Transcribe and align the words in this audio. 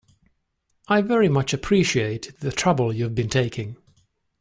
I 0.87 1.01
very 1.03 1.29
much 1.29 1.53
appreciate 1.53 2.39
the 2.39 2.51
trouble 2.51 2.91
you've 2.91 3.13
been 3.13 3.29
taking 3.29 3.75